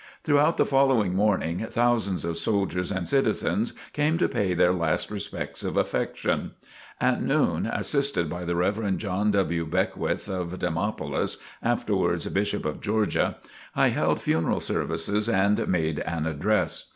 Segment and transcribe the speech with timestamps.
[0.23, 5.63] Throughout the following morning, thousands of soldiers and citizens came to pay their last tribute
[5.63, 6.53] of affection.
[6.99, 8.97] At noon, assisted by the Rev.
[8.97, 9.63] John W.
[9.67, 13.37] Beckwith, of Demopolis, (afterwards Bishop of Georgia),
[13.75, 16.89] I held funeral services and made an address.